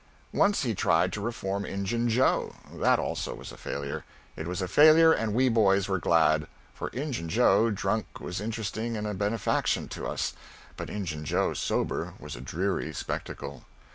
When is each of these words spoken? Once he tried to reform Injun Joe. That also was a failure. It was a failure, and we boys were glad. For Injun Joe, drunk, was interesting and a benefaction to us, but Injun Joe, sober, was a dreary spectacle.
Once 0.33 0.63
he 0.63 0.73
tried 0.73 1.13
to 1.13 1.21
reform 1.21 1.63
Injun 1.63 2.09
Joe. 2.09 2.55
That 2.73 2.97
also 2.97 3.35
was 3.35 3.51
a 3.51 3.55
failure. 3.55 4.03
It 4.35 4.47
was 4.47 4.59
a 4.59 4.67
failure, 4.67 5.13
and 5.13 5.31
we 5.35 5.47
boys 5.47 5.87
were 5.87 5.99
glad. 5.99 6.47
For 6.73 6.87
Injun 6.87 7.29
Joe, 7.29 7.69
drunk, 7.69 8.19
was 8.19 8.41
interesting 8.41 8.97
and 8.97 9.05
a 9.05 9.13
benefaction 9.13 9.87
to 9.89 10.07
us, 10.07 10.33
but 10.75 10.89
Injun 10.89 11.23
Joe, 11.23 11.53
sober, 11.53 12.15
was 12.17 12.35
a 12.35 12.41
dreary 12.41 12.91
spectacle. 12.95 13.65